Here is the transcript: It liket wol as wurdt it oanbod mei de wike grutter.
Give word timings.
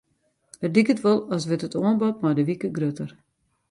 It 0.65 0.73
liket 0.75 0.99
wol 1.03 1.19
as 1.35 1.43
wurdt 1.47 1.67
it 1.67 1.77
oanbod 1.79 2.15
mei 2.21 2.35
de 2.37 2.43
wike 2.47 2.69
grutter. 2.75 3.11